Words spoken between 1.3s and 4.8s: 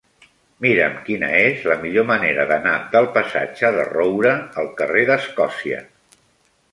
és la millor manera d'anar del passatge de Roura al